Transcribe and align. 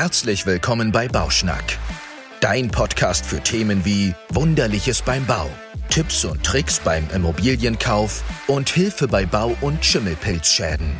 Herzlich 0.00 0.46
willkommen 0.46 0.92
bei 0.92 1.08
Bauschnack, 1.08 1.76
dein 2.38 2.68
Podcast 2.68 3.26
für 3.26 3.40
Themen 3.40 3.84
wie 3.84 4.14
Wunderliches 4.28 5.02
beim 5.02 5.26
Bau, 5.26 5.50
Tipps 5.88 6.24
und 6.24 6.40
Tricks 6.44 6.78
beim 6.78 7.10
Immobilienkauf 7.12 8.22
und 8.46 8.68
Hilfe 8.68 9.08
bei 9.08 9.26
Bau- 9.26 9.56
und 9.60 9.84
Schimmelpilzschäden. 9.84 10.92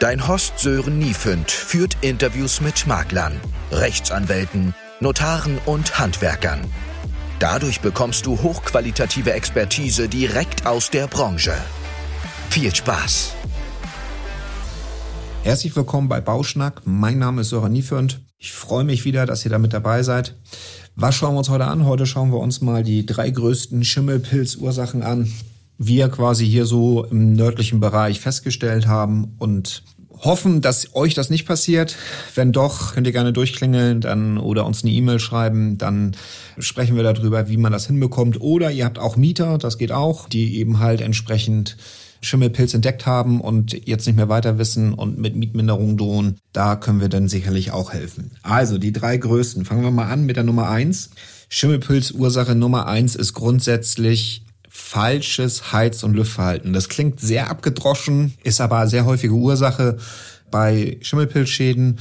Dein 0.00 0.26
Host 0.26 0.58
Sören 0.58 1.00
Niefünd 1.00 1.50
führt 1.50 1.98
Interviews 2.00 2.62
mit 2.62 2.86
Maklern, 2.86 3.38
Rechtsanwälten, 3.70 4.74
Notaren 5.00 5.58
und 5.66 5.98
Handwerkern. 5.98 6.62
Dadurch 7.40 7.82
bekommst 7.82 8.24
du 8.24 8.40
hochqualitative 8.40 9.34
Expertise 9.34 10.08
direkt 10.08 10.64
aus 10.64 10.88
der 10.88 11.08
Branche. 11.08 11.52
Viel 12.48 12.74
Spaß! 12.74 13.34
Herzlich 15.44 15.74
willkommen 15.74 16.08
bei 16.08 16.20
Bauschnack. 16.20 16.82
Mein 16.84 17.18
Name 17.18 17.40
ist 17.40 17.48
Sören 17.48 17.72
Niefönd. 17.72 18.20
Ich 18.38 18.52
freue 18.52 18.84
mich 18.84 19.04
wieder, 19.04 19.26
dass 19.26 19.44
ihr 19.44 19.50
da 19.50 19.58
mit 19.58 19.72
dabei 19.72 20.04
seid. 20.04 20.36
Was 20.94 21.16
schauen 21.16 21.34
wir 21.34 21.38
uns 21.38 21.48
heute 21.48 21.64
an? 21.64 21.84
Heute 21.84 22.06
schauen 22.06 22.30
wir 22.30 22.38
uns 22.38 22.60
mal 22.60 22.84
die 22.84 23.04
drei 23.04 23.28
größten 23.28 23.82
Schimmelpilzursachen 23.82 25.02
an. 25.02 25.32
Wir 25.78 26.08
quasi 26.10 26.46
hier 26.46 26.64
so 26.64 27.04
im 27.06 27.32
nördlichen 27.32 27.80
Bereich 27.80 28.20
festgestellt 28.20 28.86
haben 28.86 29.34
und 29.40 29.82
hoffen, 30.20 30.60
dass 30.60 30.94
euch 30.94 31.14
das 31.14 31.28
nicht 31.28 31.44
passiert. 31.44 31.96
Wenn 32.36 32.52
doch, 32.52 32.94
könnt 32.94 33.08
ihr 33.08 33.12
gerne 33.12 33.32
durchklingeln 33.32 34.00
dann 34.00 34.38
oder 34.38 34.64
uns 34.64 34.84
eine 34.84 34.92
E-Mail 34.92 35.18
schreiben. 35.18 35.76
Dann 35.76 36.14
sprechen 36.56 36.94
wir 36.94 37.02
darüber, 37.02 37.48
wie 37.48 37.56
man 37.56 37.72
das 37.72 37.88
hinbekommt. 37.88 38.40
Oder 38.40 38.70
ihr 38.70 38.84
habt 38.84 39.00
auch 39.00 39.16
Mieter, 39.16 39.58
das 39.58 39.76
geht 39.76 39.90
auch, 39.90 40.28
die 40.28 40.58
eben 40.58 40.78
halt 40.78 41.00
entsprechend 41.00 41.76
Schimmelpilz 42.22 42.72
entdeckt 42.72 43.04
haben 43.04 43.40
und 43.40 43.86
jetzt 43.86 44.06
nicht 44.06 44.16
mehr 44.16 44.28
weiter 44.28 44.56
wissen 44.56 44.94
und 44.94 45.18
mit 45.18 45.36
Mietminderung 45.36 45.96
drohen, 45.96 46.38
da 46.52 46.76
können 46.76 47.00
wir 47.00 47.08
dann 47.08 47.28
sicherlich 47.28 47.72
auch 47.72 47.92
helfen. 47.92 48.30
Also 48.42 48.78
die 48.78 48.92
drei 48.92 49.16
größten. 49.16 49.64
Fangen 49.64 49.82
wir 49.82 49.90
mal 49.90 50.10
an 50.10 50.24
mit 50.24 50.36
der 50.36 50.44
Nummer 50.44 50.68
eins. 50.68 51.10
Schimmelpilzursache 51.48 52.54
Nummer 52.54 52.86
eins 52.86 53.16
ist 53.16 53.34
grundsätzlich 53.34 54.44
falsches 54.68 55.72
Heiz- 55.72 56.02
und 56.02 56.14
Lüftverhalten. 56.14 56.72
Das 56.72 56.88
klingt 56.88 57.20
sehr 57.20 57.50
abgedroschen, 57.50 58.34
ist 58.42 58.60
aber 58.60 58.86
sehr 58.86 59.04
häufige 59.04 59.34
Ursache 59.34 59.98
bei 60.50 60.98
Schimmelpilzschäden, 61.02 61.98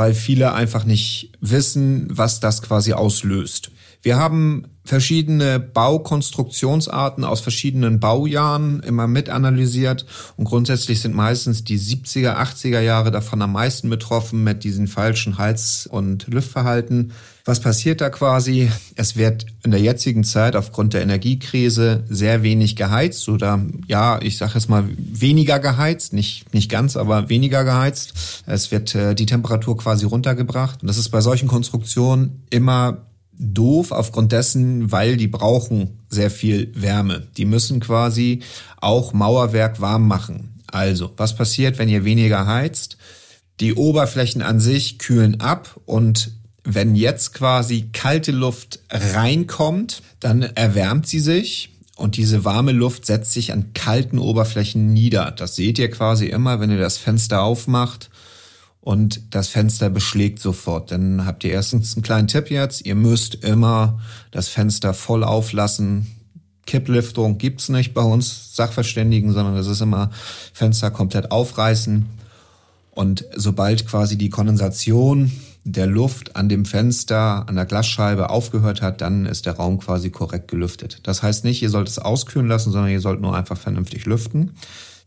weil 0.00 0.14
viele 0.14 0.54
einfach 0.54 0.86
nicht 0.86 1.30
wissen, 1.42 2.06
was 2.08 2.40
das 2.40 2.62
quasi 2.62 2.94
auslöst. 2.94 3.70
Wir 4.00 4.16
haben 4.16 4.64
verschiedene 4.82 5.60
Baukonstruktionsarten 5.60 7.22
aus 7.22 7.42
verschiedenen 7.42 8.00
Baujahren 8.00 8.80
immer 8.80 9.06
mit 9.06 9.28
analysiert 9.28 10.06
und 10.38 10.46
grundsätzlich 10.46 11.02
sind 11.02 11.14
meistens 11.14 11.64
die 11.64 11.78
70er, 11.78 12.34
80er 12.38 12.80
Jahre 12.80 13.10
davon 13.10 13.42
am 13.42 13.52
meisten 13.52 13.90
betroffen 13.90 14.42
mit 14.42 14.64
diesen 14.64 14.88
falschen 14.88 15.36
Heiz- 15.36 15.86
und 15.90 16.28
Lüftverhalten. 16.28 17.12
Was 17.50 17.58
passiert 17.58 18.00
da 18.00 18.10
quasi? 18.10 18.70
Es 18.94 19.16
wird 19.16 19.44
in 19.64 19.72
der 19.72 19.80
jetzigen 19.80 20.22
Zeit 20.22 20.54
aufgrund 20.54 20.94
der 20.94 21.02
Energiekrise 21.02 22.04
sehr 22.08 22.44
wenig 22.44 22.76
geheizt 22.76 23.28
oder 23.28 23.66
ja, 23.88 24.22
ich 24.22 24.38
sage 24.38 24.52
jetzt 24.54 24.68
mal 24.68 24.84
weniger 24.96 25.58
geheizt, 25.58 26.12
nicht 26.12 26.54
nicht 26.54 26.70
ganz, 26.70 26.96
aber 26.96 27.28
weniger 27.28 27.64
geheizt. 27.64 28.44
Es 28.46 28.70
wird 28.70 28.94
äh, 28.94 29.16
die 29.16 29.26
Temperatur 29.26 29.76
quasi 29.76 30.06
runtergebracht 30.06 30.82
und 30.82 30.86
das 30.86 30.96
ist 30.96 31.08
bei 31.08 31.20
solchen 31.20 31.48
Konstruktionen 31.48 32.44
immer 32.50 32.98
doof 33.32 33.90
aufgrund 33.90 34.30
dessen, 34.30 34.92
weil 34.92 35.16
die 35.16 35.26
brauchen 35.26 35.98
sehr 36.08 36.30
viel 36.30 36.70
Wärme. 36.80 37.26
Die 37.36 37.46
müssen 37.46 37.80
quasi 37.80 38.42
auch 38.80 39.12
Mauerwerk 39.12 39.80
warm 39.80 40.06
machen. 40.06 40.60
Also, 40.68 41.10
was 41.16 41.34
passiert, 41.34 41.80
wenn 41.80 41.88
ihr 41.88 42.04
weniger 42.04 42.46
heizt? 42.46 42.96
Die 43.58 43.74
Oberflächen 43.74 44.40
an 44.40 44.60
sich 44.60 45.00
kühlen 45.00 45.40
ab 45.40 45.80
und 45.84 46.39
wenn 46.64 46.94
jetzt 46.94 47.34
quasi 47.34 47.88
kalte 47.92 48.32
Luft 48.32 48.80
reinkommt, 48.90 50.02
dann 50.20 50.42
erwärmt 50.42 51.06
sie 51.06 51.20
sich 51.20 51.70
und 51.96 52.16
diese 52.16 52.44
warme 52.44 52.72
Luft 52.72 53.06
setzt 53.06 53.32
sich 53.32 53.52
an 53.52 53.72
kalten 53.74 54.18
Oberflächen 54.18 54.92
nieder. 54.92 55.30
Das 55.32 55.56
seht 55.56 55.78
ihr 55.78 55.90
quasi 55.90 56.26
immer, 56.26 56.60
wenn 56.60 56.70
ihr 56.70 56.78
das 56.78 56.96
Fenster 56.96 57.42
aufmacht 57.42 58.10
und 58.80 59.20
das 59.34 59.48
Fenster 59.48 59.90
beschlägt 59.90 60.38
sofort. 60.38 60.90
Dann 60.90 61.26
habt 61.26 61.44
ihr 61.44 61.52
erstens 61.52 61.94
einen 61.94 62.02
kleinen 62.02 62.28
Tipp 62.28 62.50
jetzt. 62.50 62.86
Ihr 62.86 62.94
müsst 62.94 63.34
immer 63.36 64.00
das 64.30 64.48
Fenster 64.48 64.94
voll 64.94 65.22
auflassen. 65.22 66.06
Kippliftung 66.66 67.36
gibt's 67.36 67.68
nicht 67.68 67.92
bei 67.92 68.02
uns 68.02 68.56
Sachverständigen, 68.56 69.32
sondern 69.32 69.54
das 69.54 69.66
ist 69.66 69.82
immer 69.82 70.10
Fenster 70.54 70.90
komplett 70.90 71.30
aufreißen. 71.30 72.06
Und 72.92 73.24
sobald 73.36 73.86
quasi 73.86 74.16
die 74.16 74.30
Kondensation 74.30 75.32
der 75.64 75.86
Luft 75.86 76.36
an 76.36 76.48
dem 76.48 76.64
Fenster, 76.64 77.48
an 77.48 77.56
der 77.56 77.66
Glasscheibe 77.66 78.30
aufgehört 78.30 78.82
hat, 78.82 79.00
dann 79.00 79.26
ist 79.26 79.46
der 79.46 79.54
Raum 79.54 79.78
quasi 79.78 80.10
korrekt 80.10 80.48
gelüftet. 80.48 81.00
Das 81.02 81.22
heißt 81.22 81.44
nicht, 81.44 81.62
ihr 81.62 81.70
sollt 81.70 81.88
es 81.88 81.98
auskühlen 81.98 82.48
lassen, 82.48 82.72
sondern 82.72 82.90
ihr 82.90 83.00
sollt 83.00 83.20
nur 83.20 83.36
einfach 83.36 83.58
vernünftig 83.58 84.06
lüften. 84.06 84.52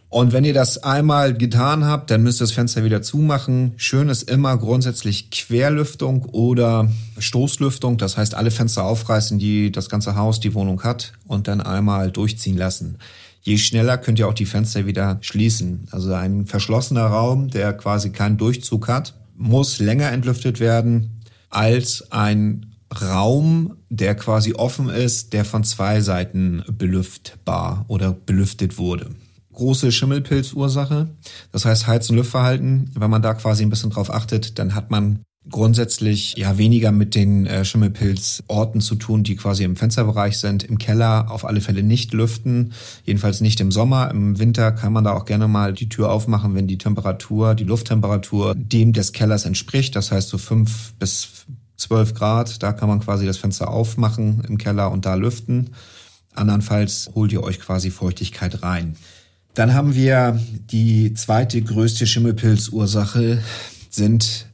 Und 0.09 0.31
wenn 0.31 0.46
ihr 0.46 0.53
das 0.53 0.84
einmal 0.84 1.34
getan 1.34 1.86
habt, 1.86 2.12
dann 2.12 2.22
müsst 2.22 2.40
ihr 2.40 2.44
das 2.44 2.52
Fenster 2.52 2.84
wieder 2.84 3.02
zumachen. 3.02 3.74
Schön 3.78 4.09
ist 4.09 4.30
immer 4.30 4.56
grundsätzlich 4.58 5.31
Querlüftung 5.31 6.25
oder 6.25 6.88
Stoßlüftung. 7.18 7.97
Das 7.97 8.16
heißt, 8.16 8.35
alle 8.35 8.52
Fenster 8.52 8.84
aufreißen, 8.84 9.40
die 9.40 9.72
das 9.72 9.90
ganze 9.90 10.16
Haus, 10.16 10.40
die 10.40 10.53
Wohnung 10.53 10.84
hat 10.84 11.14
und 11.25 11.47
dann 11.47 11.62
einmal 11.62 12.12
durchziehen 12.12 12.58
lassen. 12.58 13.00
Je 13.41 13.58
schneller 13.58 13.97
könnt 13.97 14.20
ihr 14.20 14.28
auch 14.28 14.35
die 14.35 14.46
Fenster 14.46 14.85
wieder 14.85 15.18
schließen. 15.22 15.88
Also 15.90 16.14
ein 16.14 16.46
verschlossener 16.46 17.08
Raum, 17.08 17.50
der 17.50 17.74
quasi 17.74 18.12
keinen 18.12 18.38
Durchzug 18.38 18.88
hat, 18.88 19.16
muss 19.35 19.79
länger 19.79 20.11
entlüftet 20.11 20.59
werden 20.59 21.21
als 21.49 22.11
ein 22.11 22.75
Raum, 23.01 23.77
der 23.89 24.16
quasi 24.16 24.53
offen 24.53 24.89
ist, 24.89 25.33
der 25.33 25.45
von 25.45 25.63
zwei 25.63 26.01
Seiten 26.01 26.63
belüftbar 26.77 27.85
oder 27.88 28.11
belüftet 28.13 28.77
wurde 28.77 29.09
große 29.53 29.91
Schimmelpilzursache. 29.91 31.09
Das 31.51 31.66
heißt 31.66 31.88
Heiz- 31.88 32.09
und 32.09 32.17
Lüftverhalten. 32.17 32.91
Wenn 32.95 33.09
man 33.09 33.22
da 33.22 33.33
quasi 33.33 33.63
ein 33.63 33.69
bisschen 33.69 33.91
drauf 33.91 34.11
achtet, 34.11 34.59
dann 34.59 34.75
hat 34.75 34.91
man 34.91 35.23
grundsätzlich 35.49 36.35
ja 36.37 36.57
weniger 36.57 36.91
mit 36.91 37.15
den 37.15 37.45
äh, 37.45 37.65
Schimmelpilzorten 37.65 38.81
zu 38.81 38.95
tun, 38.95 39.23
die 39.23 39.35
quasi 39.35 39.63
im 39.63 39.75
Fensterbereich 39.75 40.37
sind. 40.37 40.63
Im 40.63 40.77
Keller 40.77 41.29
auf 41.29 41.45
alle 41.45 41.61
Fälle 41.61 41.83
nicht 41.83 42.13
lüften, 42.13 42.73
jedenfalls 43.03 43.41
nicht 43.41 43.59
im 43.59 43.71
Sommer. 43.71 44.09
Im 44.09 44.39
Winter 44.39 44.71
kann 44.71 44.93
man 44.93 45.03
da 45.03 45.13
auch 45.13 45.25
gerne 45.25 45.47
mal 45.47 45.73
die 45.73 45.89
Tür 45.89 46.11
aufmachen, 46.11 46.55
wenn 46.55 46.67
die 46.67 46.77
Temperatur, 46.77 47.55
die 47.55 47.65
Lufttemperatur 47.65 48.55
dem 48.55 48.93
des 48.93 49.11
Kellers 49.11 49.45
entspricht. 49.45 49.95
Das 49.95 50.11
heißt 50.11 50.29
so 50.29 50.37
fünf 50.37 50.93
bis 50.93 51.45
zwölf 51.75 52.13
Grad. 52.13 52.63
Da 52.63 52.71
kann 52.71 52.87
man 52.87 53.01
quasi 53.01 53.25
das 53.25 53.37
Fenster 53.37 53.69
aufmachen 53.69 54.43
im 54.47 54.57
Keller 54.57 54.91
und 54.91 55.05
da 55.05 55.15
lüften. 55.15 55.71
Andernfalls 56.33 57.11
holt 57.13 57.31
ihr 57.31 57.43
euch 57.43 57.59
quasi 57.59 57.91
Feuchtigkeit 57.91 58.63
rein. 58.63 58.95
Dann 59.53 59.73
haben 59.73 59.93
wir 59.93 60.39
die 60.71 61.13
zweite 61.13 61.61
größte 61.61 62.07
Schimmelpilzursache 62.07 63.43
sind 63.89 64.47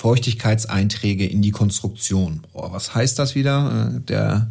Feuchtigkeitseinträge 0.00 1.26
in 1.26 1.42
die 1.42 1.50
Konstruktion. 1.50 2.40
Boah, 2.54 2.72
was 2.72 2.94
heißt 2.94 3.18
das 3.18 3.34
wieder? 3.34 3.92
Äh, 3.94 4.00
der 4.00 4.50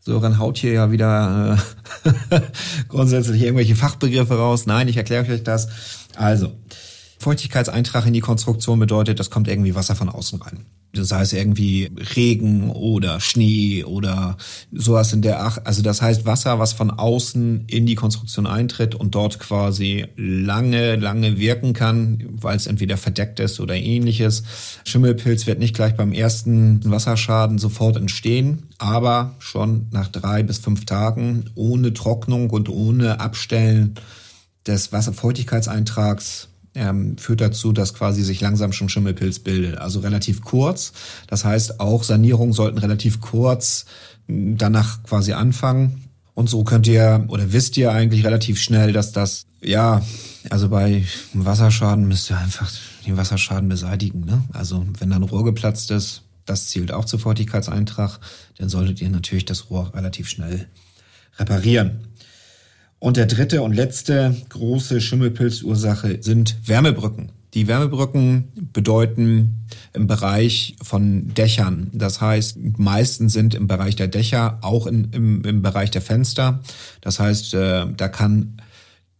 Sören 0.00 0.38
haut 0.38 0.56
hier 0.56 0.72
ja 0.72 0.92
wieder 0.92 1.58
äh, 2.04 2.40
grundsätzlich 2.88 3.42
irgendwelche 3.42 3.74
Fachbegriffe 3.74 4.38
raus. 4.38 4.66
Nein, 4.66 4.86
ich 4.86 4.96
erkläre 4.96 5.28
euch 5.32 5.42
das. 5.42 5.66
Also, 6.14 6.52
Feuchtigkeitseintrag 7.18 8.06
in 8.06 8.12
die 8.12 8.20
Konstruktion 8.20 8.78
bedeutet, 8.78 9.18
das 9.18 9.30
kommt 9.30 9.48
irgendwie 9.48 9.74
Wasser 9.74 9.96
von 9.96 10.08
außen 10.08 10.40
rein. 10.40 10.64
Das 10.94 11.12
heißt 11.12 11.32
irgendwie 11.32 11.90
Regen 12.16 12.70
oder 12.70 13.20
Schnee 13.20 13.84
oder 13.84 14.36
sowas 14.72 15.12
in 15.12 15.22
der 15.22 15.44
Ach. 15.44 15.58
Also 15.64 15.82
das 15.82 16.00
heißt 16.02 16.26
Wasser, 16.26 16.58
was 16.58 16.72
von 16.72 16.90
außen 16.90 17.64
in 17.66 17.86
die 17.86 17.94
Konstruktion 17.94 18.46
eintritt 18.46 18.94
und 18.94 19.14
dort 19.14 19.38
quasi 19.38 20.06
lange, 20.16 20.96
lange 20.96 21.38
wirken 21.38 21.72
kann, 21.72 22.24
weil 22.30 22.56
es 22.56 22.66
entweder 22.66 22.96
verdeckt 22.96 23.40
ist 23.40 23.60
oder 23.60 23.74
ähnliches. 23.74 24.44
Schimmelpilz 24.84 25.46
wird 25.46 25.58
nicht 25.58 25.74
gleich 25.74 25.96
beim 25.96 26.12
ersten 26.12 26.80
Wasserschaden 26.90 27.58
sofort 27.58 27.96
entstehen, 27.96 28.64
aber 28.78 29.34
schon 29.38 29.86
nach 29.90 30.08
drei 30.08 30.42
bis 30.42 30.58
fünf 30.58 30.84
Tagen 30.84 31.50
ohne 31.54 31.92
Trocknung 31.92 32.50
und 32.50 32.68
ohne 32.68 33.20
Abstellen 33.20 33.94
des 34.66 34.92
Wasserfeuchtigkeitseintrags 34.92 36.48
ähm, 36.74 37.16
führt 37.18 37.40
dazu, 37.40 37.72
dass 37.72 37.94
quasi 37.94 38.22
sich 38.22 38.40
langsam 38.40 38.72
schon 38.72 38.88
Schimmelpilz 38.88 39.38
bildet. 39.38 39.78
Also 39.78 40.00
relativ 40.00 40.42
kurz. 40.42 40.92
Das 41.26 41.44
heißt, 41.44 41.80
auch 41.80 42.02
Sanierungen 42.02 42.52
sollten 42.52 42.78
relativ 42.78 43.20
kurz 43.20 43.86
danach 44.26 45.02
quasi 45.02 45.32
anfangen. 45.32 46.04
Und 46.34 46.50
so 46.50 46.64
könnt 46.64 46.86
ihr 46.88 47.24
oder 47.28 47.52
wisst 47.52 47.76
ihr 47.76 47.92
eigentlich 47.92 48.24
relativ 48.24 48.60
schnell, 48.60 48.92
dass 48.92 49.12
das, 49.12 49.46
ja, 49.62 50.02
also 50.50 50.68
bei 50.68 51.04
Wasserschaden 51.32 52.08
müsst 52.08 52.30
ihr 52.30 52.38
einfach 52.38 52.70
den 53.06 53.16
Wasserschaden 53.16 53.68
beseitigen. 53.68 54.24
Ne? 54.24 54.42
Also 54.52 54.84
wenn 54.98 55.10
da 55.10 55.16
ein 55.16 55.22
Rohr 55.22 55.44
geplatzt 55.44 55.92
ist, 55.92 56.22
das 56.44 56.66
zielt 56.66 56.92
auch 56.92 57.04
zu 57.04 57.18
Feuchtigkeitseintrag, 57.18 58.18
dann 58.58 58.68
solltet 58.68 59.00
ihr 59.00 59.10
natürlich 59.10 59.44
das 59.44 59.70
Rohr 59.70 59.94
relativ 59.94 60.28
schnell 60.28 60.66
reparieren. 61.38 62.08
Und 63.04 63.18
der 63.18 63.26
dritte 63.26 63.60
und 63.60 63.74
letzte 63.74 64.34
große 64.48 64.98
Schimmelpilzursache 64.98 66.22
sind 66.22 66.56
Wärmebrücken. 66.64 67.32
Die 67.52 67.66
Wärmebrücken 67.66 68.50
bedeuten 68.72 69.66
im 69.92 70.06
Bereich 70.06 70.76
von 70.80 71.34
Dächern. 71.34 71.90
Das 71.92 72.22
heißt, 72.22 72.56
meistens 72.78 73.34
sind 73.34 73.54
im 73.54 73.66
Bereich 73.66 73.94
der 73.94 74.08
Dächer, 74.08 74.56
auch 74.62 74.86
in, 74.86 75.10
im, 75.12 75.44
im 75.44 75.60
Bereich 75.60 75.90
der 75.90 76.00
Fenster. 76.00 76.62
Das 77.02 77.20
heißt, 77.20 77.52
äh, 77.52 77.84
da 77.94 78.08
kann 78.08 78.62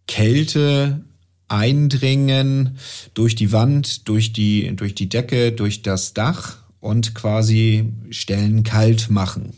Kälte 0.08 1.02
eindringen 1.48 2.78
durch 3.12 3.34
die 3.34 3.52
Wand, 3.52 4.08
durch 4.08 4.32
die, 4.32 4.74
durch 4.76 4.94
die 4.94 5.10
Decke, 5.10 5.52
durch 5.52 5.82
das 5.82 6.14
Dach 6.14 6.56
und 6.80 7.14
quasi 7.14 7.92
Stellen 8.08 8.62
kalt 8.62 9.10
machen. 9.10 9.52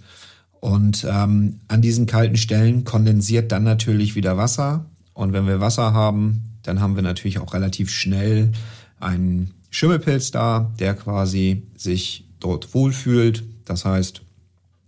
Und 0.67 1.07
ähm, 1.09 1.61
an 1.69 1.81
diesen 1.81 2.07
kalten 2.07 2.37
Stellen 2.37 2.83
kondensiert 2.83 3.53
dann 3.53 3.63
natürlich 3.63 4.17
wieder 4.17 4.37
Wasser. 4.37 4.85
Und 5.15 5.33
wenn 5.33 5.47
wir 5.47 5.61
Wasser 5.61 5.93
haben, 5.93 6.43
dann 6.65 6.81
haben 6.81 6.97
wir 6.97 7.05
natürlich 7.05 7.39
auch 7.39 7.55
relativ 7.55 7.89
schnell 7.89 8.51
einen 8.99 9.53
Schimmelpilz 9.71 10.33
da, 10.33 10.73
der 10.81 10.95
quasi 10.95 11.63
sich 11.77 12.27
dort 12.41 12.75
wohlfühlt. 12.75 13.45
Das 13.65 13.85
heißt, 13.85 14.23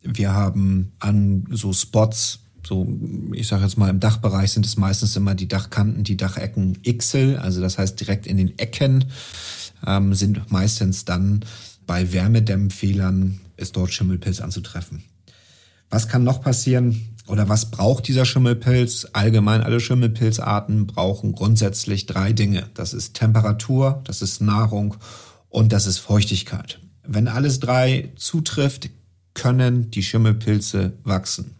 wir 0.02 0.34
haben 0.34 0.90
an 0.98 1.44
so 1.52 1.72
Spots, 1.72 2.40
so 2.66 2.88
ich 3.32 3.46
sage 3.46 3.62
jetzt 3.62 3.78
mal 3.78 3.88
im 3.88 4.00
Dachbereich 4.00 4.50
sind 4.50 4.66
es 4.66 4.78
meistens 4.78 5.14
immer 5.14 5.36
die 5.36 5.46
Dachkanten, 5.46 6.02
die 6.02 6.16
Dachecken 6.16 6.82
Xel, 6.82 7.36
also 7.36 7.60
das 7.60 7.78
heißt 7.78 8.00
direkt 8.00 8.26
in 8.26 8.36
den 8.36 8.58
Ecken 8.58 9.04
ähm, 9.86 10.12
sind 10.12 10.50
meistens 10.50 11.04
dann 11.04 11.44
bei 11.86 12.12
Wärmedämmfehlern 12.12 13.38
ist 13.56 13.76
dort 13.76 13.92
Schimmelpilz 13.92 14.40
anzutreffen. 14.40 15.04
Was 15.90 16.08
kann 16.08 16.24
noch 16.24 16.42
passieren 16.42 17.14
oder 17.26 17.48
was 17.48 17.70
braucht 17.70 18.08
dieser 18.08 18.24
Schimmelpilz? 18.24 19.08
Allgemein 19.12 19.62
alle 19.62 19.80
Schimmelpilzarten 19.80 20.86
brauchen 20.86 21.32
grundsätzlich 21.32 22.06
drei 22.06 22.32
Dinge. 22.32 22.68
Das 22.74 22.92
ist 22.92 23.14
Temperatur, 23.14 24.00
das 24.04 24.22
ist 24.22 24.40
Nahrung 24.40 24.96
und 25.48 25.72
das 25.72 25.86
ist 25.86 25.98
Feuchtigkeit. 25.98 26.80
Wenn 27.06 27.28
alles 27.28 27.60
drei 27.60 28.12
zutrifft, 28.16 28.90
können 29.34 29.90
die 29.90 30.02
Schimmelpilze 30.02 30.94
wachsen. 31.04 31.54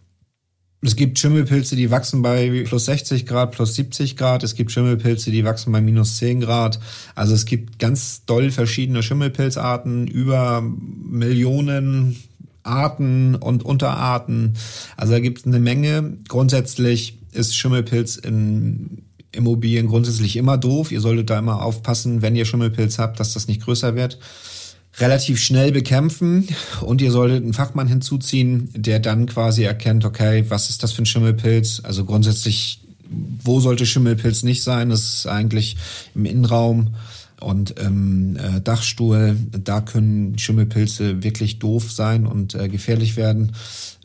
Es 0.81 0.95
gibt 0.95 1.19
Schimmelpilze, 1.19 1.75
die 1.75 1.91
wachsen 1.91 2.21
bei 2.21 2.63
plus 2.65 2.85
60 2.85 3.25
Grad, 3.25 3.51
plus 3.51 3.75
70 3.75 4.15
Grad. 4.15 4.43
Es 4.43 4.55
gibt 4.55 4.71
Schimmelpilze, 4.71 5.29
die 5.29 5.43
wachsen 5.43 5.73
bei 5.73 5.81
minus 5.81 6.17
10 6.17 6.39
Grad. 6.39 6.79
Also 7.15 7.33
es 7.33 7.45
gibt 7.45 7.79
ganz 7.79 8.23
doll 8.25 8.49
verschiedene 8.49 9.03
Schimmelpilzarten, 9.03 10.07
über 10.07 10.61
Millionen 10.61 12.15
Arten 12.63 13.35
und 13.35 13.63
Unterarten. 13.63 14.53
Also 14.97 15.13
da 15.13 15.19
gibt 15.19 15.39
es 15.39 15.45
eine 15.45 15.59
Menge. 15.59 16.17
Grundsätzlich 16.27 17.17
ist 17.31 17.55
Schimmelpilz 17.55 18.17
in 18.17 19.03
Immobilien 19.31 19.87
grundsätzlich 19.87 20.35
immer 20.35 20.57
doof. 20.57 20.91
Ihr 20.91 21.01
solltet 21.01 21.29
da 21.29 21.39
immer 21.39 21.61
aufpassen, 21.61 22.21
wenn 22.21 22.35
ihr 22.35 22.45
Schimmelpilz 22.45 22.97
habt, 22.97 23.19
dass 23.19 23.33
das 23.33 23.47
nicht 23.47 23.61
größer 23.61 23.95
wird 23.95 24.19
relativ 24.97 25.39
schnell 25.39 25.71
bekämpfen 25.71 26.47
und 26.81 27.01
ihr 27.01 27.11
solltet 27.11 27.43
einen 27.43 27.53
Fachmann 27.53 27.87
hinzuziehen, 27.87 28.69
der 28.73 28.99
dann 28.99 29.27
quasi 29.27 29.63
erkennt, 29.63 30.05
okay, 30.05 30.45
was 30.49 30.69
ist 30.69 30.83
das 30.83 30.91
für 30.91 31.03
ein 31.03 31.05
Schimmelpilz? 31.05 31.81
Also 31.83 32.05
grundsätzlich, 32.05 32.81
wo 33.43 33.59
sollte 33.59 33.85
Schimmelpilz 33.85 34.43
nicht 34.43 34.63
sein? 34.63 34.89
Das 34.89 35.01
ist 35.01 35.27
eigentlich 35.27 35.77
im 36.15 36.25
Innenraum 36.25 36.95
und 37.41 37.79
im 37.79 38.35
äh, 38.35 38.61
Dachstuhl, 38.61 39.37
da 39.51 39.81
können 39.81 40.37
Schimmelpilze 40.37 41.23
wirklich 41.23 41.59
doof 41.59 41.91
sein 41.91 42.25
und 42.25 42.55
äh, 42.55 42.67
gefährlich 42.67 43.15
werden, 43.17 43.53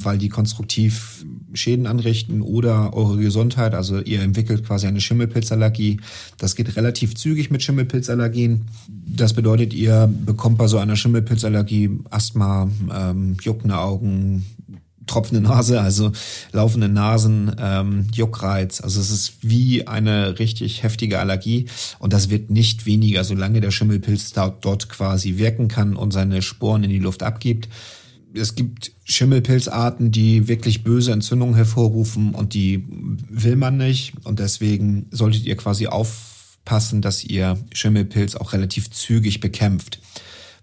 weil 0.02 0.18
die 0.18 0.28
konstruktiv 0.28 1.24
Schäden 1.52 1.86
anrichten 1.86 2.42
oder 2.42 2.94
eure 2.94 3.16
Gesundheit. 3.18 3.74
Also 3.74 4.00
ihr 4.00 4.22
entwickelt 4.22 4.66
quasi 4.66 4.86
eine 4.86 5.00
Schimmelpilzallergie. 5.00 6.00
Das 6.38 6.54
geht 6.54 6.76
relativ 6.76 7.14
zügig 7.14 7.50
mit 7.50 7.62
Schimmelpilzallergien. 7.62 8.66
Das 8.88 9.32
bedeutet, 9.32 9.74
ihr 9.74 10.12
bekommt 10.24 10.58
bei 10.58 10.66
so 10.66 10.78
einer 10.78 10.96
Schimmelpilzallergie 10.96 11.90
Asthma, 12.10 12.68
ähm, 12.92 13.36
juckende 13.40 13.78
Augen, 13.78 14.44
tropfende 15.06 15.42
Nase, 15.42 15.80
also 15.80 16.12
laufende 16.52 16.88
Nasen, 16.88 17.54
ähm, 17.58 18.06
Juckreiz. 18.12 18.80
Also 18.80 19.00
es 19.00 19.10
ist 19.10 19.34
wie 19.42 19.86
eine 19.86 20.38
richtig 20.38 20.82
heftige 20.82 21.18
Allergie 21.18 21.66
und 21.98 22.12
das 22.12 22.30
wird 22.30 22.50
nicht 22.50 22.86
weniger, 22.86 23.24
solange 23.24 23.60
der 23.60 23.70
Schimmelpilz 23.70 24.32
dort 24.32 24.88
quasi 24.88 25.36
wirken 25.36 25.68
kann 25.68 25.96
und 25.96 26.12
seine 26.12 26.42
Sporen 26.42 26.84
in 26.84 26.90
die 26.90 26.98
Luft 26.98 27.22
abgibt. 27.22 27.68
Es 28.34 28.56
gibt 28.56 28.92
Schimmelpilzarten, 29.04 30.10
die 30.10 30.48
wirklich 30.48 30.82
böse 30.82 31.12
Entzündungen 31.12 31.54
hervorrufen 31.54 32.34
und 32.34 32.54
die 32.54 32.84
will 32.88 33.56
man 33.56 33.76
nicht 33.76 34.14
und 34.24 34.40
deswegen 34.40 35.06
solltet 35.10 35.44
ihr 35.44 35.56
quasi 35.56 35.86
aufpassen, 35.86 37.00
dass 37.00 37.24
ihr 37.24 37.58
Schimmelpilz 37.72 38.34
auch 38.34 38.52
relativ 38.52 38.90
zügig 38.90 39.40
bekämpft. 39.40 40.00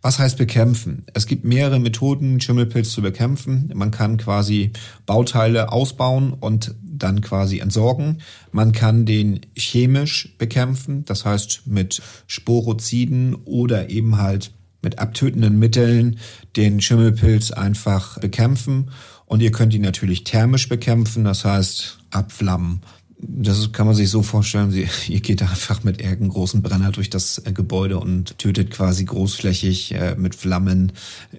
Was 0.01 0.17
heißt 0.17 0.37
bekämpfen? 0.37 1.05
Es 1.13 1.27
gibt 1.27 1.45
mehrere 1.45 1.79
Methoden, 1.79 2.41
Schimmelpilz 2.41 2.91
zu 2.91 3.03
bekämpfen. 3.03 3.71
Man 3.75 3.91
kann 3.91 4.17
quasi 4.17 4.71
Bauteile 5.05 5.71
ausbauen 5.71 6.33
und 6.33 6.73
dann 6.81 7.21
quasi 7.21 7.59
entsorgen. 7.59 8.17
Man 8.51 8.71
kann 8.71 9.05
den 9.05 9.41
chemisch 9.55 10.35
bekämpfen, 10.37 11.05
das 11.05 11.25
heißt 11.25 11.63
mit 11.67 12.01
Sporoziden 12.25 13.35
oder 13.45 13.89
eben 13.89 14.17
halt 14.17 14.51
mit 14.81 14.97
abtötenden 14.97 15.59
Mitteln 15.59 16.17
den 16.55 16.81
Schimmelpilz 16.81 17.51
einfach 17.51 18.19
bekämpfen. 18.19 18.89
Und 19.25 19.41
ihr 19.41 19.51
könnt 19.51 19.73
ihn 19.73 19.83
natürlich 19.83 20.23
thermisch 20.23 20.67
bekämpfen, 20.67 21.23
das 21.23 21.45
heißt 21.45 21.99
abflammen, 22.09 22.81
das 23.23 23.71
kann 23.71 23.85
man 23.85 23.95
sich 23.95 24.09
so 24.09 24.23
vorstellen, 24.23 24.71
sie, 24.71 24.87
ihr 25.07 25.21
geht 25.21 25.41
einfach 25.41 25.83
mit 25.83 26.01
irgendeinem 26.01 26.29
großen 26.29 26.61
Brenner 26.61 26.91
durch 26.91 27.09
das 27.09 27.39
äh, 27.45 27.51
Gebäude 27.51 27.99
und 27.99 28.37
tötet 28.37 28.71
quasi 28.71 29.05
großflächig 29.05 29.93
äh, 29.93 30.15
mit 30.15 30.35
Flammen 30.35 30.91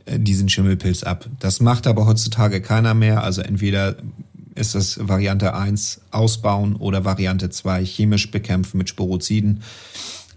äh, 0.04 0.18
diesen 0.18 0.48
Schimmelpilz 0.48 1.02
ab. 1.02 1.28
Das 1.40 1.60
macht 1.60 1.86
aber 1.86 2.06
heutzutage 2.06 2.60
keiner 2.60 2.94
mehr. 2.94 3.22
Also 3.22 3.42
entweder 3.42 3.96
ist 4.54 4.74
das 4.74 4.98
Variante 5.00 5.54
1 5.54 6.02
ausbauen 6.10 6.76
oder 6.76 7.04
Variante 7.04 7.50
2 7.50 7.84
chemisch 7.84 8.30
bekämpfen 8.30 8.78
mit 8.78 8.88
Sporoziden, 8.88 9.62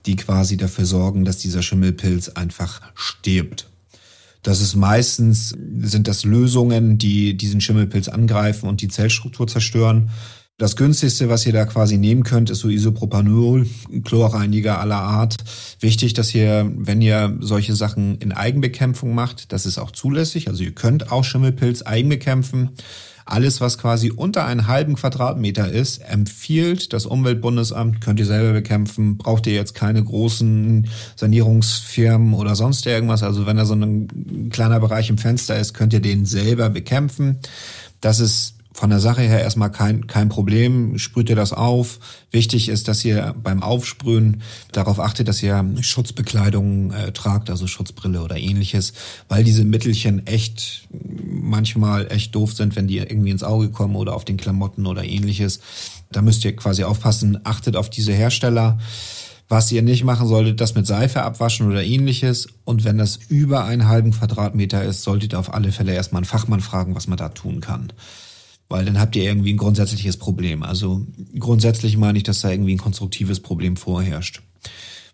die 0.06 0.16
quasi 0.16 0.58
dafür 0.58 0.86
sorgen, 0.86 1.26
dass 1.26 1.38
dieser 1.38 1.62
Schimmelpilz 1.62 2.30
einfach 2.30 2.82
stirbt. 2.94 3.70
Das 4.42 4.62
ist 4.62 4.76
meistens, 4.76 5.56
sind 5.82 6.08
das 6.08 6.24
Lösungen, 6.24 7.00
die 7.00 7.36
diesen 7.36 7.62
Schimmelpilz 7.62 8.08
angreifen 8.08 8.70
und 8.70 8.82
die 8.82 8.90
Zellstruktur 8.90 9.48
zerstören. 9.48 10.12
Das 10.58 10.78
günstigste, 10.78 11.28
was 11.28 11.46
ihr 11.46 11.52
da 11.52 11.66
quasi 11.66 11.98
nehmen 11.98 12.24
könnt, 12.24 12.50
ist 12.50 12.60
so 12.60 12.70
Isopropanol, 12.70 13.68
Chlorreiniger 14.06 14.80
aller 14.80 14.96
Art. 14.96 15.36
Wichtig, 15.82 16.14
dass 16.14 16.34
ihr, 16.34 16.72
wenn 16.78 17.02
ihr 17.02 17.38
solche 17.42 17.76
Sachen 17.76 18.18
in 18.20 18.32
Eigenbekämpfung 18.32 19.14
macht, 19.14 19.52
das 19.52 19.66
ist 19.66 19.78
auch 19.78 19.92
zulässig. 19.92 20.48
Also 20.48 20.64
ihr 20.64 20.72
könnt 20.72 21.12
auch 21.12 21.26
Schimmelpilz 21.26 21.82
eigenbekämpfen. 21.82 22.70
Alles, 23.26 23.60
was 23.60 23.78
quasi 23.78 24.12
unter 24.12 24.46
einen 24.46 24.68
halben 24.68 24.96
Quadratmeter 24.96 25.70
ist, 25.70 25.98
empfiehlt 25.98 26.94
das 26.94 27.06
Umweltbundesamt, 27.06 28.00
könnt 28.00 28.22
ihr 28.22 28.26
selber 28.26 28.54
bekämpfen. 28.54 29.18
Braucht 29.18 29.48
ihr 29.48 29.54
jetzt 29.54 29.76
keine 29.76 30.02
großen 30.02 30.88
Sanierungsfirmen 31.18 32.34
oder 32.34 32.56
sonst 32.56 32.86
irgendwas. 32.86 33.24
Also 33.24 33.46
wenn 33.46 33.58
da 33.58 33.66
so 33.66 33.74
ein 33.74 34.50
kleiner 34.54 34.80
Bereich 34.80 35.10
im 35.10 35.18
Fenster 35.18 35.60
ist, 35.60 35.74
könnt 35.74 35.92
ihr 35.92 36.02
den 36.02 36.26
selber 36.26 36.70
bekämpfen. 36.70 37.40
Das 38.00 38.22
ist 38.22 38.55
von 38.76 38.90
der 38.90 39.00
Sache 39.00 39.22
her 39.22 39.40
erstmal 39.40 39.72
kein, 39.72 40.06
kein 40.06 40.28
Problem. 40.28 40.98
Sprüht 40.98 41.30
ihr 41.30 41.38
das 41.38 41.54
auf. 41.54 41.98
Wichtig 42.30 42.68
ist, 42.68 42.90
dass 42.90 43.06
ihr 43.06 43.34
beim 43.42 43.64
Aufsprühen 43.64 44.42
darauf 44.74 45.00
achtet, 45.00 45.30
dass 45.30 45.42
ihr 45.42 45.66
Schutzbekleidung 45.80 46.92
äh, 46.92 47.14
tragt, 47.14 47.50
also 47.50 47.68
Schutzbrille 47.68 48.22
oder 48.22 48.36
ähnliches, 48.36 48.92
weil 49.30 49.46
diese 49.46 49.64
Mittelchen 49.64 50.28
echt 50.28 50.90
manchmal 50.92 52.12
echt 52.12 52.36
doof 52.36 52.52
sind, 52.52 52.76
wenn 52.76 52.90
die 52.90 52.98
irgendwie 52.98 53.30
ins 53.30 53.44
Auge 53.44 53.70
kommen 53.70 53.96
oder 53.96 54.14
auf 54.14 54.26
den 54.26 54.36
Klamotten 54.36 54.88
oder 54.88 55.06
ähnliches. 55.06 55.62
Da 56.12 56.22
müsst 56.22 56.44
ihr 56.44 56.54
quasi 56.54 56.84
aufpassen. 56.84 57.40
Achtet 57.46 57.78
auf 57.78 57.90
diese 57.90 58.12
Hersteller. 58.12 58.78
Was 59.48 59.72
ihr 59.72 59.84
nicht 59.84 60.04
machen 60.04 60.28
solltet, 60.28 60.60
das 60.60 60.76
mit 60.76 60.86
Seife 60.86 61.24
abwaschen 61.24 61.70
oder 61.70 61.82
ähnliches. 61.82 62.50
Und 62.66 62.84
wenn 62.84 62.98
das 62.98 63.16
über 63.30 63.64
einen 63.64 63.88
halben 63.88 64.12
Quadratmeter 64.12 64.84
ist, 64.84 65.04
solltet 65.04 65.32
ihr 65.32 65.40
auf 65.40 65.54
alle 65.54 65.72
Fälle 65.72 65.94
erstmal 65.94 66.20
einen 66.20 66.26
Fachmann 66.26 66.60
fragen, 66.60 66.94
was 66.94 67.08
man 67.08 67.18
da 67.18 67.30
tun 67.30 67.62
kann 67.62 67.94
weil 68.70 68.86
dann 68.86 69.00
habt 69.00 69.16
ihr 69.16 69.24
irgendwie 69.24 69.54
ein 69.54 69.58
grundsätzliches 69.58 70.18
Problem. 70.18 70.64
Also 70.64 71.06
grundsätzlich 71.38 71.98
meine 71.98 72.18
ich, 72.18 72.24
dass 72.24 72.42
da 72.42 72.50
irgendwie 72.50 72.76
ein 72.76 72.80
konstruktives 72.80 73.40
Problem 73.40 73.78
vorherrscht. 73.78 74.42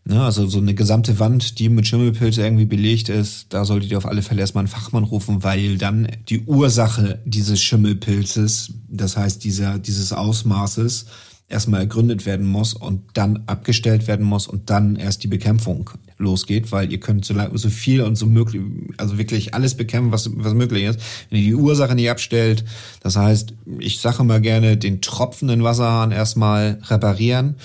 Ne, 0.04 0.20
also 0.24 0.48
so 0.48 0.58
eine 0.58 0.74
gesamte 0.74 1.20
Wand, 1.20 1.60
die 1.60 1.70
mit 1.70 1.86
Schimmelpilz 1.86 2.38
irgendwie 2.38 2.66
belegt 2.66 3.08
ist, 3.08 3.48
da 3.50 3.66
solltet 3.66 3.92
ihr 3.92 4.00
auf 4.00 4.08
alle 4.08 4.24
Fälle 4.24 4.42
erstmal 4.42 4.64
einen 4.64 4.68
Fachmann 4.68 5.04
rufen, 5.04 5.44
weil 5.44 5.78
dann 5.78 6.08
die 6.28 6.42
Ursache 6.46 7.20
dieses 7.24 7.62
Schimmelpilzes, 7.62 8.74
das 8.90 9.16
heißt 9.16 9.44
dieser, 9.44 9.78
dieses 9.78 10.12
Ausmaßes, 10.12 11.06
erstmal 11.48 11.82
ergründet 11.82 12.26
werden 12.26 12.48
muss 12.48 12.74
und 12.74 13.04
dann 13.14 13.44
abgestellt 13.46 14.08
werden 14.08 14.26
muss 14.26 14.48
und 14.48 14.72
dann 14.72 14.96
erst 14.96 15.24
die 15.24 15.28
Bekämpfung 15.28 15.92
losgeht, 16.22 16.72
weil 16.72 16.92
ihr 16.92 17.00
könnt 17.00 17.26
so, 17.26 17.36
so 17.54 17.70
viel 17.70 18.02
und 18.02 18.16
so 18.16 18.26
möglich, 18.26 18.62
also 18.98 19.18
wirklich 19.18 19.54
alles 19.54 19.76
bekämpfen, 19.76 20.12
was, 20.12 20.30
was 20.36 20.54
möglich 20.54 20.86
ist. 20.86 21.00
Wenn 21.30 21.40
ihr 21.40 21.46
die 21.46 21.56
Ursache 21.56 21.96
nicht 21.96 22.10
abstellt, 22.10 22.64
das 23.02 23.16
heißt, 23.16 23.54
ich 23.80 24.00
sage 24.00 24.24
mal 24.24 24.42
gerne, 24.42 24.78
den 24.78 25.02
tropfenden 25.02 25.64
Wasserhahn 25.64 26.12
erstmal 26.12 26.80
reparieren 26.84 27.56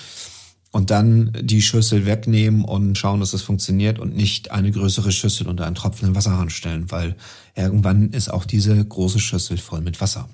und 0.71 0.91
dann 0.91 1.31
die 1.41 1.61
Schüssel 1.61 2.05
wegnehmen 2.05 2.63
und 2.63 2.97
schauen, 2.97 3.19
dass 3.19 3.33
es 3.33 3.41
funktioniert 3.41 3.99
und 3.99 4.15
nicht 4.15 4.51
eine 4.51 4.71
größere 4.71 5.11
Schüssel 5.11 5.47
unter 5.47 5.65
einen 5.65 5.75
tropfenden 5.75 6.15
Wasserhahn 6.15 6.49
stellen, 6.49 6.91
weil 6.91 7.15
irgendwann 7.55 8.11
ist 8.11 8.31
auch 8.31 8.45
diese 8.45 8.83
große 8.83 9.19
Schüssel 9.19 9.57
voll 9.57 9.81
mit 9.81 10.01
Wasser. 10.01 10.29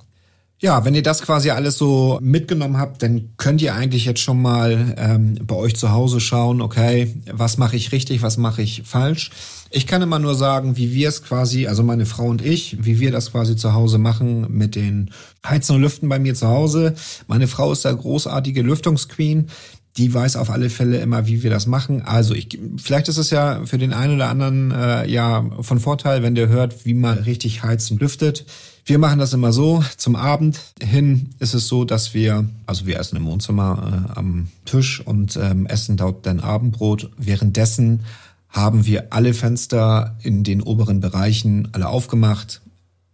Ja, 0.63 0.86
wenn 0.86 0.96
ihr 0.96 1.03
das 1.03 1.22
quasi 1.22 1.50
alles 1.50 1.77
so 1.77 2.20
mitgenommen 2.22 2.77
habt, 2.77 3.03
dann 3.03 3.34
könnt 3.36 3.62
ihr 3.62 3.75
eigentlich 3.75 4.05
jetzt 4.05 4.22
schon 4.22 4.41
mal 4.41 4.96
ähm, 4.98 5.38
bei 5.46 5.55
euch 5.55 5.75
zu 5.75 5.91
Hause 5.91 6.22
schauen, 6.22 6.62
okay, 6.62 7.13
was 7.29 7.58
mache 7.58 7.75
ich 7.75 7.91
richtig, 7.91 8.22
was 8.22 8.38
mache 8.38 8.62
ich 8.62 8.84
falsch. 8.86 9.32
Ich 9.72 9.88
kann 9.88 10.01
immer 10.01 10.20
nur 10.20 10.36
sagen, 10.36 10.77
wie 10.77 10.93
wir 10.93 11.10
es 11.10 11.22
quasi, 11.22 11.67
also 11.67 11.84
meine 11.84 12.05
Frau 12.05 12.27
und 12.27 12.41
ich, 12.41 12.77
wie 12.79 13.01
wir 13.01 13.12
das 13.12 13.34
quasi 13.34 13.58
zu 13.58 13.74
Hause 13.74 13.98
machen 13.98 14.58
mit 14.58 14.75
den 14.75 15.12
Heizen 15.46 15.75
und 15.75 15.82
Lüften 15.82 16.08
bei 16.08 16.17
mir 16.17 16.34
zu 16.34 16.48
Hause. 16.48 16.93
Meine 17.27 17.48
Frau 17.48 17.74
ist 17.74 17.84
der 17.84 17.96
großartige 17.96 18.62
Lüftungsqueen 18.62 19.50
die 19.97 20.13
weiß 20.13 20.38
auf 20.38 20.50
alle 20.50 20.69
Fälle 20.69 20.97
immer, 20.97 21.27
wie 21.27 21.43
wir 21.43 21.50
das 21.51 21.67
machen. 21.67 22.01
Also 22.01 22.33
ich, 22.33 22.59
vielleicht 22.77 23.09
ist 23.09 23.17
es 23.17 23.29
ja 23.29 23.63
für 23.65 23.77
den 23.77 23.93
einen 23.93 24.15
oder 24.15 24.29
anderen 24.29 24.71
äh, 24.71 25.07
ja 25.07 25.45
von 25.62 25.79
Vorteil, 25.79 26.23
wenn 26.23 26.35
der 26.35 26.47
hört, 26.47 26.85
wie 26.85 26.95
man 26.95 27.19
richtig 27.19 27.63
heizt 27.63 27.91
und 27.91 28.01
lüftet. 28.01 28.45
Wir 28.85 28.97
machen 28.97 29.19
das 29.19 29.33
immer 29.33 29.53
so. 29.53 29.83
Zum 29.95 30.15
Abend 30.15 30.59
hin 30.81 31.29
ist 31.39 31.53
es 31.53 31.67
so, 31.67 31.85
dass 31.85 32.13
wir, 32.13 32.50
also 32.65 32.85
wir 32.85 33.00
essen 33.00 33.17
im 33.17 33.25
Wohnzimmer 33.25 34.07
äh, 34.09 34.19
am 34.19 34.47
Tisch 34.65 35.00
und 35.00 35.38
ähm, 35.38 35.67
essen 35.67 35.95
dort 35.95 36.25
dann 36.25 36.39
Abendbrot. 36.39 37.12
Währenddessen 37.17 38.01
haben 38.50 38.85
wir 38.85 39.13
alle 39.13 39.33
Fenster 39.33 40.17
in 40.21 40.43
den 40.43 40.62
oberen 40.62 41.00
Bereichen 41.00 41.69
alle 41.71 41.88
aufgemacht. 41.88 42.62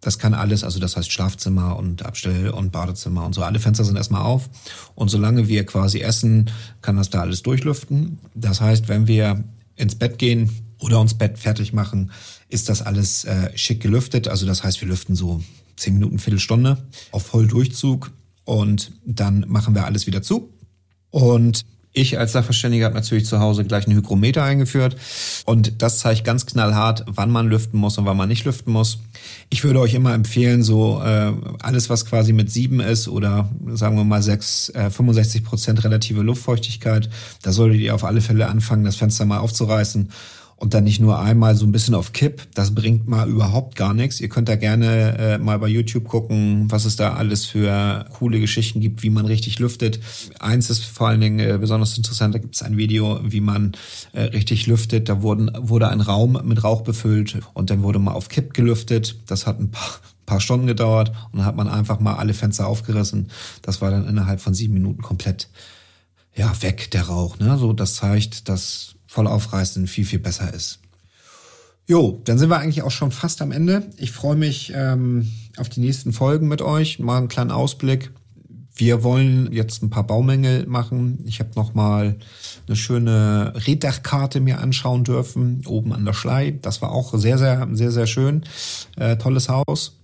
Das 0.02 0.18
kann 0.18 0.34
alles, 0.34 0.64
also 0.64 0.80
das 0.80 0.96
heißt 0.96 1.12
Schlafzimmer 1.12 1.78
und 1.78 2.06
Abstell- 2.06 2.50
und 2.52 2.72
Badezimmer 2.72 3.26
und 3.26 3.34
so. 3.34 3.44
Alle 3.44 3.60
Fenster 3.60 3.84
sind 3.84 3.98
erstmal 3.98 4.22
auf. 4.22 4.50
Und 4.96 5.10
solange 5.10 5.48
wir 5.48 5.66
quasi 5.66 6.00
essen, 6.00 6.50
kann 6.82 6.96
das 6.96 7.10
da 7.10 7.22
alles 7.22 7.44
durchlüften. 7.44 8.18
Das 8.34 8.62
heißt, 8.62 8.88
wenn 8.88 9.08
wir 9.08 9.44
ins 9.76 9.96
Bett 9.96 10.18
gehen 10.18 10.50
oder 10.80 11.00
uns 11.00 11.14
Bett 11.14 11.38
fertig 11.38 11.74
machen, 11.74 12.12
ist 12.48 12.70
das 12.70 12.82
alles 12.82 13.26
äh, 13.26 13.52
schick 13.58 13.82
gelüftet. 13.82 14.28
Also 14.28 14.46
das 14.46 14.64
heißt, 14.64 14.80
wir 14.80 14.88
lüften 14.88 15.16
so 15.16 15.44
zehn 15.76 15.96
Minuten, 15.96 16.20
Viertelstunde 16.20 16.78
auf 17.12 17.26
Volldurchzug 17.26 18.12
und 18.46 18.92
dann 19.06 19.46
machen 19.48 19.76
wir 19.76 19.86
alles 19.86 20.08
wieder 20.08 20.22
zu. 20.22 20.54
Und 21.10 21.66
ich 22.00 22.18
als 22.18 22.32
Sachverständiger 22.32 22.86
habe 22.86 22.96
natürlich 22.96 23.26
zu 23.26 23.40
Hause 23.40 23.66
gleich 23.66 23.88
einen 23.88 23.98
Hygrometer 23.98 24.44
eingeführt 24.44 24.96
und 25.46 25.82
das 25.82 26.00
zeigt 26.00 26.24
ganz 26.24 26.46
knallhart, 26.46 27.04
wann 27.08 27.32
man 27.32 27.48
lüften 27.48 27.80
muss 27.80 27.98
und 27.98 28.06
wann 28.06 28.18
man 28.18 28.30
nicht 28.30 28.46
lüften 28.46 28.72
muss. 28.72 29.00
Ich 29.50 29.64
würde 29.64 29.80
euch 29.80 29.94
immer 29.94 30.14
empfehlen, 30.14 30.64
so 30.64 31.02
äh, 31.04 31.32
alles, 31.62 31.90
was 31.90 32.06
quasi 32.06 32.34
mit 32.34 32.52
sieben 32.52 32.80
ist 32.80 33.08
oder 33.08 33.50
sagen 33.74 33.98
wir 33.98 34.04
mal 34.04 34.22
sechs, 34.22 34.70
äh, 34.70 34.90
65 34.90 35.44
Prozent 35.44 35.84
relative 35.84 36.22
Luftfeuchtigkeit, 36.22 37.10
da 37.42 37.52
solltet 37.52 37.82
ihr 37.82 37.96
auf 37.96 38.04
alle 38.04 38.22
Fälle 38.22 38.48
anfangen, 38.48 38.84
das 38.84 38.96
Fenster 38.96 39.26
mal 39.26 39.40
aufzureißen 39.40 40.10
und 40.60 40.74
dann 40.74 40.84
nicht 40.84 41.00
nur 41.00 41.20
einmal 41.20 41.56
so 41.56 41.66
ein 41.66 41.72
bisschen 41.72 41.96
auf 41.96 42.12
Kipp. 42.12 42.42
Das 42.54 42.76
bringt 42.76 43.08
mal 43.08 43.30
überhaupt 43.30 43.76
gar 43.76 43.94
nichts. 43.94 44.20
Ihr 44.20 44.28
könnt 44.28 44.50
da 44.50 44.56
gerne 44.56 45.18
äh, 45.18 45.38
mal 45.38 45.58
bei 45.58 45.68
YouTube 45.68 46.08
gucken, 46.08 46.70
was 46.70 46.84
es 46.84 46.98
da 46.98 47.14
alles 47.14 47.46
für 47.46 48.06
coole 48.14 48.42
Geschichten 48.42 48.82
gibt, 48.82 49.02
wie 49.02 49.10
man 49.10 49.26
richtig 49.26 49.60
lüftet. 49.60 50.00
Eins 50.40 50.70
ist 50.70 50.84
vor 50.84 51.08
allen 51.08 51.22
Dingen 51.22 51.40
äh, 51.40 51.58
besonders 51.58 51.98
interessant, 51.98 52.36
da 52.36 52.40
gibt 52.40 52.56
es 52.56 52.62
ein 52.62 52.76
Video, 52.76 53.20
wie 53.24 53.40
man 53.40 53.72
äh, 54.12 54.24
richtig 54.24 54.68
lüftet. 54.68 55.08
Da 55.08 55.22
wurden, 55.22 55.50
wurde 55.58 55.88
ein 55.88 56.02
Raum 56.02 56.40
mit 56.44 56.64
Rauch 56.64 56.82
befüllt 56.82 57.40
und 57.54 57.70
dann 57.70 57.82
wurde 57.82 58.00
mal 58.00 58.12
auf 58.12 58.28
Kipp 58.28 58.54
gelüftet. 58.54 59.16
Das 59.28 59.48
hat 59.48 59.60
ein 59.60 59.72
paar 59.72 60.00
paar 60.26 60.40
Stunden 60.40 60.68
gedauert 60.68 61.10
und 61.32 61.40
dann 61.40 61.46
hat 61.46 61.56
man 61.56 61.68
einfach 61.68 62.00
mal 62.00 62.18
alle 62.18 62.36
Fenster 62.36 62.68
aufgerissen. 62.68 63.32
Das 63.64 63.82
war 63.82 63.90
dann 63.90 64.08
innerhalb 64.08 64.40
von 64.40 64.54
sieben 64.54 64.76
Minuten 64.76 65.02
komplett 65.02 65.50
ja 66.36 66.54
weg 66.62 66.92
der 66.92 67.08
Rauch. 67.08 67.40
Ne? 67.40 67.58
So 67.58 67.74
das 67.74 67.96
zeigt, 67.96 68.48
dass 68.48 68.94
voll 69.10 69.26
aufreißen 69.26 69.88
viel, 69.88 70.06
viel 70.06 70.20
besser 70.20 70.54
ist. 70.54 70.80
Jo, 71.88 72.22
dann 72.26 72.38
sind 72.38 72.52
wir 72.52 72.60
eigentlich 72.60 72.84
auch 72.84 72.92
schon 72.92 73.12
fast 73.12 73.42
am 73.42 73.52
Ende. 73.52 73.90
Ich 73.98 74.12
freue 74.12 74.36
mich 74.36 74.72
ähm, 74.76 75.32
auf 75.58 75.68
die 75.68 75.80
nächsten 75.80 76.14
Folgen 76.14 76.48
mit 76.48 76.62
euch. 76.62 77.00
Mal 77.00 77.18
einen 77.18 77.28
kleinen 77.28 77.50
Ausblick. 77.50 78.12
Wir 78.76 79.02
wollen 79.02 79.52
jetzt 79.52 79.82
ein 79.82 79.90
paar 79.90 80.06
Baumängel 80.06 80.68
machen. 80.68 81.24
Ich 81.26 81.40
habe 81.40 81.50
noch 81.56 81.74
mal 81.74 82.18
eine 82.68 82.76
schöne 82.76 83.54
Reddachkarte 83.56 84.42
mir 84.42 84.60
anschauen 84.60 85.04
dürfen, 85.04 85.64
oben 85.66 85.92
an 85.92 86.06
der 86.06 86.14
Schlei. 86.14 86.60
Das 86.62 86.84
war 86.84 86.92
auch 86.92 87.18
sehr, 87.18 87.40
sehr, 87.40 87.68
sehr, 87.72 87.92
sehr 87.92 88.06
schön. 88.06 88.44
Äh, 88.96 89.18
tolles 89.18 89.50
Haus. 89.50 89.98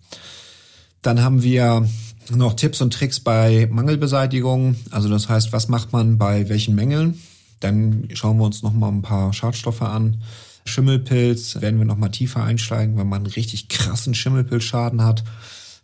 Dann 1.04 1.22
haben 1.22 1.44
wir 1.44 1.88
noch 2.32 2.56
Tipps 2.56 2.82
und 2.82 2.92
Tricks 2.92 3.20
bei 3.20 3.70
Mangelbeseitigung. 3.72 4.78
Also 4.90 5.10
das 5.10 5.30
heißt, 5.30 5.54
was 5.54 5.68
macht 5.68 5.94
man 5.94 6.18
bei 6.18 6.50
welchen 6.50 6.74
Mängeln? 6.74 7.22
Dann 7.66 8.08
schauen 8.14 8.38
wir 8.38 8.46
uns 8.46 8.62
noch 8.62 8.74
mal 8.74 8.90
ein 8.90 9.02
paar 9.02 9.34
Schadstoffe 9.34 9.82
an. 9.82 10.22
Schimmelpilz 10.66 11.60
werden 11.62 11.80
wir 11.80 11.88
noch 11.88 11.98
mal 11.98 12.10
tiefer 12.10 12.44
einsteigen, 12.44 12.96
wenn 12.96 13.10
man 13.10 13.24
einen 13.24 13.34
richtig 13.34 13.70
krassen 13.70 14.14
Schimmelpilzschaden 14.14 15.04
hat. 15.04 15.24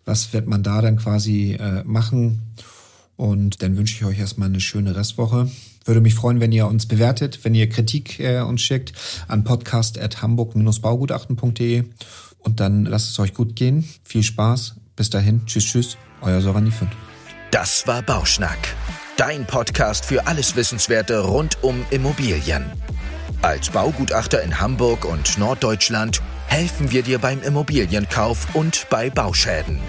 Was 0.05 0.31
wird 0.31 0.45
man 0.45 0.61
da 0.61 0.83
dann 0.83 0.97
quasi 0.97 1.57
äh, 1.59 1.83
machen? 1.83 2.53
Und 3.17 3.63
dann 3.63 3.77
wünsche 3.77 3.95
ich 3.95 4.05
euch 4.05 4.19
erstmal 4.19 4.49
eine 4.49 4.61
schöne 4.61 4.95
Restwoche. 4.95 5.49
Würde 5.83 6.01
mich 6.01 6.13
freuen, 6.13 6.39
wenn 6.39 6.51
ihr 6.51 6.67
uns 6.67 6.85
bewertet, 6.85 7.43
wenn 7.43 7.55
ihr 7.55 7.67
Kritik 7.67 8.19
äh, 8.19 8.41
uns 8.41 8.61
schickt 8.61 8.93
an 9.27 9.43
podcast.hamburg-baugutachten.de. 9.43 11.85
Und 12.37 12.59
dann 12.59 12.85
lasst 12.85 13.09
es 13.09 13.17
euch 13.17 13.33
gut 13.33 13.55
gehen. 13.55 13.89
Viel 14.03 14.21
Spaß. 14.21 14.75
Bis 14.95 15.09
dahin. 15.09 15.47
Tschüss, 15.47 15.65
tschüss. 15.65 15.97
Euer 16.21 16.41
Sorani 16.41 16.69
Fünf. 16.69 16.91
Das 17.49 17.87
war 17.87 18.03
Bauschnack 18.03 18.75
dein 19.21 19.45
Podcast 19.45 20.05
für 20.07 20.25
alles 20.25 20.55
Wissenswerte 20.55 21.19
rund 21.19 21.59
um 21.61 21.85
Immobilien. 21.91 22.65
Als 23.43 23.69
Baugutachter 23.69 24.41
in 24.41 24.59
Hamburg 24.59 25.05
und 25.05 25.37
Norddeutschland 25.37 26.23
helfen 26.47 26.91
wir 26.91 27.03
dir 27.03 27.19
beim 27.19 27.39
Immobilienkauf 27.43 28.55
und 28.55 28.87
bei 28.89 29.11
Bauschäden. 29.11 29.79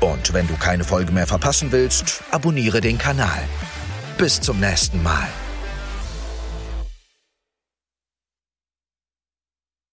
Und 0.00 0.32
wenn 0.32 0.48
du 0.48 0.56
keine 0.56 0.82
Folge 0.82 1.12
mehr 1.12 1.28
verpassen 1.28 1.70
willst, 1.70 2.24
abonniere 2.32 2.80
den 2.80 2.98
Kanal. 2.98 3.44
Bis 4.18 4.40
zum 4.40 4.58
nächsten 4.58 5.00
Mal. 5.04 5.28